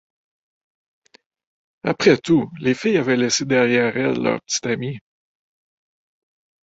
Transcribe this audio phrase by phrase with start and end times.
[1.83, 4.99] Après tout, les filles avaient laissé derrière elles leurs petits amis.